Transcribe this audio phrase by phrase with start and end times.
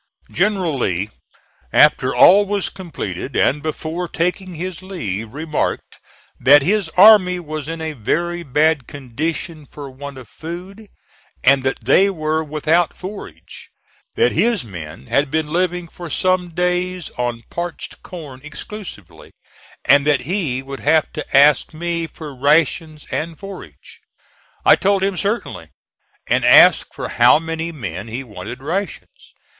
[0.31, 1.11] General Lee,
[1.71, 5.99] after all was completed and before taking his leave, remarked
[6.39, 10.87] that his army was in a very bad condition for want of food,
[11.43, 13.69] and that they were without forage;
[14.15, 19.31] that his men had been living for some days on parched corn exclusively,
[19.85, 24.01] and that he would have to ask me for rations and forage.
[24.65, 25.69] I told him "certainly,"
[26.27, 29.35] and asked for how many men he wanted rations.